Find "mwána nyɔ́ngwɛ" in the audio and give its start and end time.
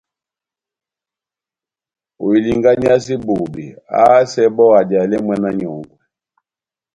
5.25-5.95